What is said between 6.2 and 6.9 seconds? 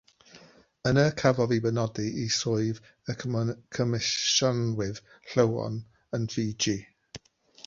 yn Fiji.